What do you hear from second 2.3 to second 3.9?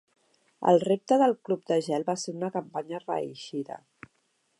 una campanya reeixida.